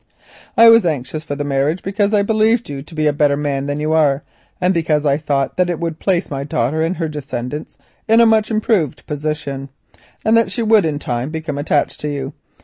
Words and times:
I 0.57 0.67
was 0.67 0.83
anxious 0.83 1.23
for 1.23 1.35
the 1.35 1.43
marriage 1.43 1.83
because 1.83 2.11
I 2.11 2.23
believed 2.23 2.71
you 2.71 2.81
to 2.81 2.95
be 2.95 3.05
a 3.05 3.13
better 3.13 3.37
man 3.37 3.67
than 3.67 3.79
you 3.79 3.93
are, 3.93 4.23
also 4.59 4.73
because 4.73 5.05
I 5.05 5.17
thought 5.17 5.57
that 5.57 5.69
it 5.69 5.79
would 5.79 5.99
place 5.99 6.31
my 6.31 6.43
daughter 6.43 6.81
and 6.81 6.97
her 6.97 7.07
descendants 7.07 7.77
in 8.07 8.19
a 8.19 8.25
much 8.25 8.49
improved 8.49 9.05
position, 9.05 9.69
and 10.25 10.35
that 10.35 10.49
she 10.49 10.63
would 10.63 10.85
in 10.85 10.97
time 10.97 11.29
become 11.29 11.59
attached 11.59 11.99
to 11.99 12.07
you. 12.07 12.33